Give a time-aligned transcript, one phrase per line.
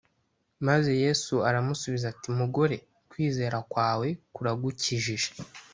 [0.67, 2.75] Maze Yesu aramusubiza ati Mugore
[3.09, 5.29] kwizera kwawe kuragukijije